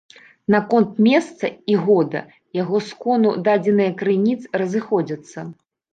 Наконт 0.53 0.93
месца 1.07 1.45
і 1.73 1.75
года 1.83 2.19
яго 2.61 2.77
скону 2.89 3.35
дадзеныя 3.49 3.91
крыніц 4.01 4.39
разыходзяцца. 4.63 5.39